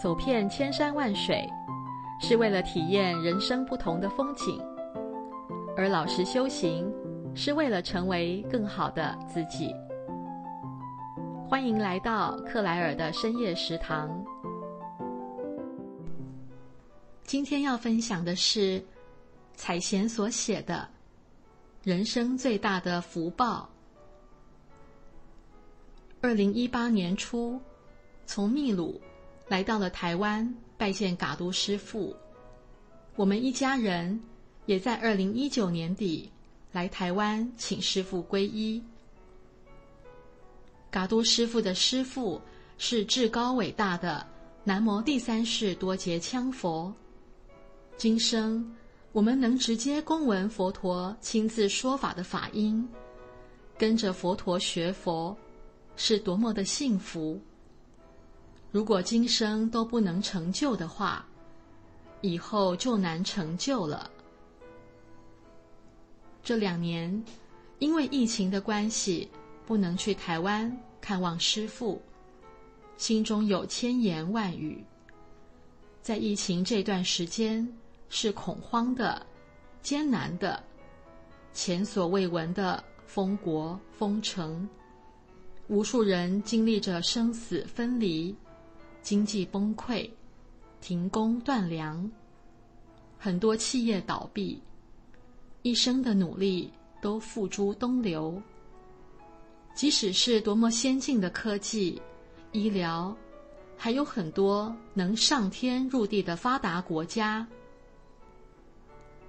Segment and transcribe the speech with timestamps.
[0.00, 1.46] 走遍千山万水，
[2.22, 4.58] 是为了体验人生不同的风景；
[5.76, 6.90] 而老实修行，
[7.34, 9.74] 是为了成为更好的自己。
[11.46, 14.08] 欢迎来到克莱尔的深夜食堂。
[17.22, 18.82] 今天要分享的是
[19.52, 20.88] 采贤所写的
[21.86, 23.68] 《人生最大的福报》。
[26.22, 27.60] 二零一八年初，
[28.24, 28.98] 从秘鲁。
[29.50, 32.14] 来到了台湾拜见嘎都师父，
[33.16, 34.22] 我们一家人
[34.64, 36.30] 也在二零一九年底
[36.70, 38.80] 来台湾请师父皈依。
[40.88, 42.40] 嘎都师父的师父
[42.78, 44.24] 是至高伟大的
[44.62, 46.94] 南摩第三世多杰羌佛。
[47.96, 48.64] 今生
[49.10, 52.88] 我们能直接恭闻佛陀亲自说法的法音，
[53.76, 55.36] 跟着佛陀学佛，
[55.96, 57.40] 是多么的幸福。
[58.72, 61.26] 如果今生都不能成就的话，
[62.20, 64.08] 以后就难成就了。
[66.42, 67.24] 这两年，
[67.80, 69.28] 因为疫情的关系，
[69.66, 72.00] 不能去台湾看望师父，
[72.96, 74.84] 心中有千言万语。
[76.00, 77.66] 在疫情这段时间，
[78.08, 79.26] 是恐慌的、
[79.82, 80.62] 艰难的、
[81.52, 84.68] 前所未闻的封国封城，
[85.66, 88.34] 无数人经历着生死分离。
[89.02, 90.08] 经济崩溃，
[90.80, 92.10] 停工断粮，
[93.18, 94.60] 很多企业倒闭，
[95.62, 96.70] 一生的努力
[97.00, 98.40] 都付诸东流。
[99.74, 102.00] 即使是多么先进的科技、
[102.52, 103.16] 医疗，
[103.76, 107.46] 还有很多能上天入地的发达国家，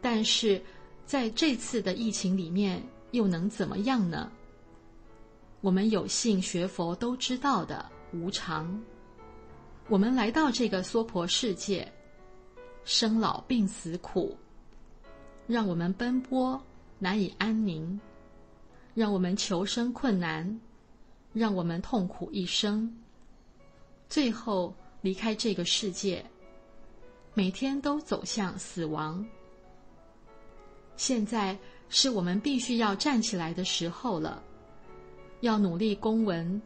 [0.00, 0.60] 但是
[1.06, 2.82] 在这次的疫情里面，
[3.12, 4.32] 又能怎么样呢？
[5.60, 8.82] 我们有幸学佛都知道的无常。
[9.92, 11.86] 我们来到这个娑婆世界，
[12.82, 14.34] 生老病死苦，
[15.46, 16.58] 让我们奔波
[16.98, 18.00] 难以安宁，
[18.94, 20.58] 让我们求生困难，
[21.34, 22.90] 让我们痛苦一生，
[24.08, 26.24] 最后离开这个世界，
[27.34, 29.22] 每天都走向死亡。
[30.96, 31.54] 现在
[31.90, 34.42] 是我们必须要站起来的时候了，
[35.42, 36.62] 要努力公文。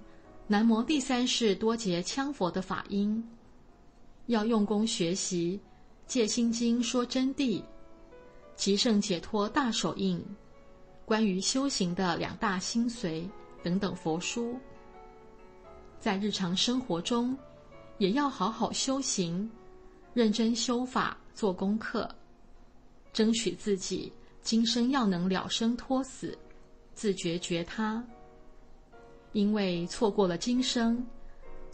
[0.48, 3.20] 南无第三世多杰羌佛的法音，
[4.26, 5.60] 要用功学习
[6.06, 7.60] 《戒心经》说真谛，
[8.54, 10.16] 《极胜解脱大手印》，
[11.04, 13.28] 关于修行的两大心髓
[13.60, 14.56] 等等佛书，
[15.98, 17.36] 在日常生活中
[17.98, 19.50] 也要好好修行，
[20.14, 22.08] 认真修法做功课，
[23.12, 26.38] 争取自己今生要能了生脱死，
[26.94, 28.00] 自觉觉他。
[29.36, 31.06] 因为错过了今生，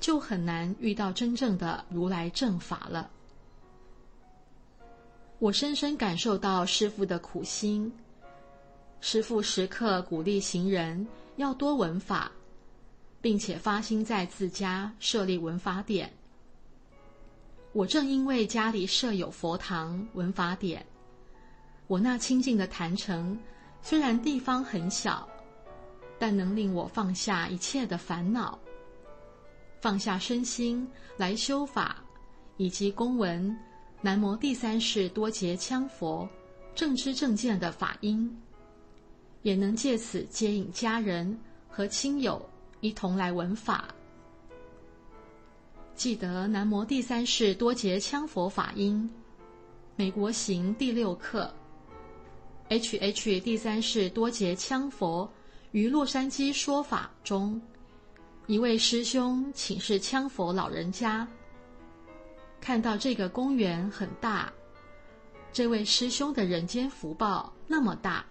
[0.00, 3.08] 就很难遇到真正的如来正法了。
[5.38, 7.92] 我深深感受到师父的苦心，
[9.00, 11.06] 师父时刻鼓励行人
[11.36, 12.32] 要多闻法，
[13.20, 16.12] 并且发心在自家设立闻法点。
[17.72, 20.84] 我正因为家里设有佛堂闻法点，
[21.86, 23.38] 我那清净的坛城
[23.80, 25.28] 虽然地方很小。
[26.22, 28.56] 但能令我放下一切的烦恼，
[29.80, 31.96] 放下身心来修法，
[32.58, 33.58] 以及公文
[34.00, 36.28] 南无第三世多杰羌佛
[36.76, 38.40] 正知正见的法音，
[39.42, 41.36] 也能借此接引家人
[41.68, 42.40] 和亲友
[42.78, 43.92] 一同来闻法。
[45.96, 49.10] 记得南无第三世多杰羌佛法音，
[49.96, 51.52] 美国行第六课
[52.68, 55.28] ，H H 第三世多杰羌佛。
[55.72, 57.60] 于洛杉矶说法中，
[58.46, 61.26] 一位师兄请示羌佛老人家，
[62.60, 64.52] 看到这个公园很大，
[65.50, 68.22] 这位师兄的人间福报那么大，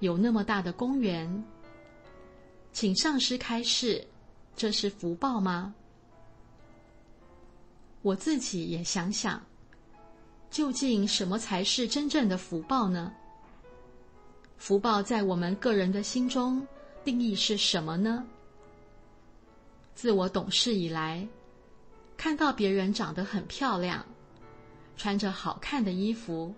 [0.00, 1.44] 有那么大的公园，
[2.72, 4.04] 请上师开示，
[4.56, 5.72] 这是福报吗？
[8.02, 9.40] 我自己也想想，
[10.50, 13.12] 究竟什么才是真正的福报呢？
[14.56, 16.66] 福报在我们个人的心中
[17.04, 18.24] 定义是什么呢？
[19.94, 21.26] 自我懂事以来，
[22.16, 24.04] 看到别人长得很漂亮，
[24.96, 26.54] 穿着好看的衣服，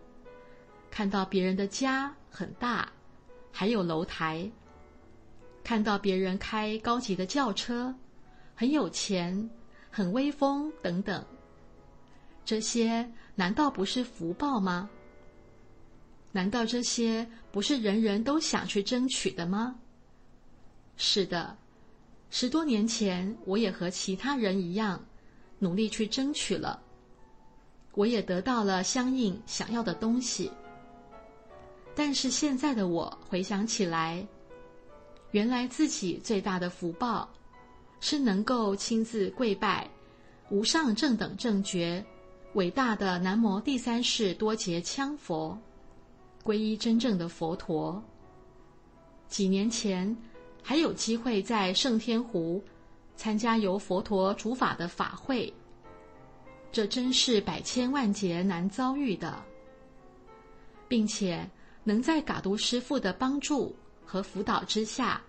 [0.90, 2.88] 看到别人的家很大，
[3.50, 4.48] 还有楼台，
[5.64, 7.94] 看到别人开高级的轿车，
[8.54, 9.50] 很有钱，
[9.90, 11.24] 很威风等等，
[12.44, 14.88] 这些难道不是福报吗？
[16.36, 19.74] 难道这些不是人人都想去争取的吗？
[20.98, 21.56] 是的，
[22.28, 25.02] 十多年前我也和其他人一样，
[25.58, 26.82] 努力去争取了，
[27.94, 30.52] 我也得到了相应想要的东西。
[31.94, 34.22] 但是现在的我回想起来，
[35.30, 37.26] 原来自己最大的福报，
[37.98, 39.88] 是能够亲自跪拜
[40.50, 42.04] 无上正等正觉
[42.52, 45.58] 伟大的南无第三世多杰羌佛，
[46.46, 48.00] 皈依真正的佛陀。
[49.26, 50.16] 几年前
[50.62, 52.62] 还有机会在胜天湖
[53.16, 55.52] 参加由佛陀主法的法会，
[56.70, 59.42] 这真是百千万劫难遭遇的，
[60.86, 61.44] 并且。
[61.88, 63.72] 能在嘎都师父的帮助
[64.04, 65.22] 和辅导之下，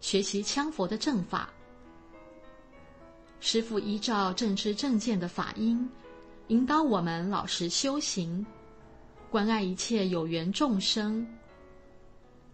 [0.00, 1.50] 学习羌佛的正法。
[3.40, 5.86] 师父依照正知正见的法音，
[6.46, 8.46] 引导我们老实修行，
[9.30, 11.26] 关爱一切有缘众生，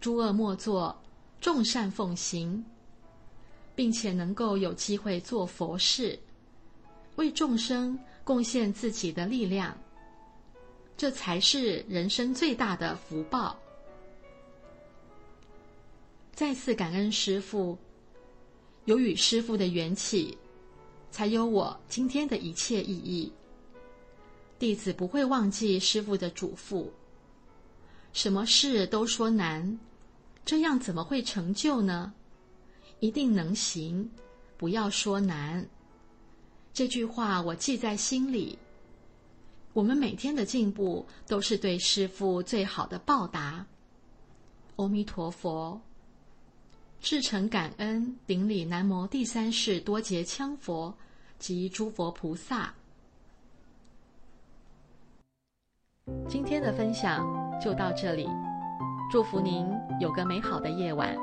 [0.01, 0.95] 诸恶莫作，
[1.39, 2.63] 众善奉行，
[3.73, 6.19] 并且能够有机会做佛事，
[7.15, 9.77] 为众生贡献自己的力量。
[10.97, 13.57] 这才是人生最大的福报。
[16.33, 17.77] 再次感恩师父，
[18.83, 20.37] 有与师父的缘起，
[21.09, 23.31] 才有我今天的一切意义。
[24.57, 26.87] 弟子不会忘记师傅的嘱咐：
[28.13, 29.77] 什么事都说难，
[30.45, 32.13] 这样怎么会成就呢？
[33.01, 34.09] 一定能行，
[34.57, 35.67] 不要说难。
[36.73, 38.57] 这句话我记在心里。
[39.73, 43.65] 我们每天的进步都是对师傅最好的报答。
[44.77, 45.81] 阿弥陀佛，
[47.01, 50.97] 至诚感恩顶礼南无第三世多杰羌佛
[51.37, 52.73] 及诸佛菩萨。
[56.27, 57.25] 今天的分享
[57.59, 58.29] 就到这里，
[59.11, 59.67] 祝福您
[59.99, 61.15] 有个美好的夜晚。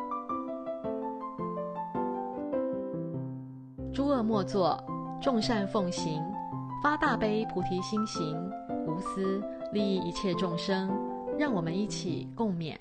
[3.93, 4.83] 诸恶莫作，
[5.21, 6.21] 众善奉行。
[6.83, 8.37] 发大悲菩提心行，
[8.87, 9.41] 无私
[9.73, 10.91] 利益一切众生，
[11.39, 12.77] 让我们一起共勉。